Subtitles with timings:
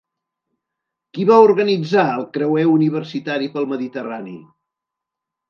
[1.17, 4.37] Qui va organitzar el creuer universitari pel Mediterrani?